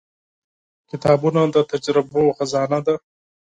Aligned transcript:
•کتابونه 0.89 1.41
د 1.55 1.57
تجربو 1.71 2.23
خزانه 2.37 2.79
ده. 2.85 2.95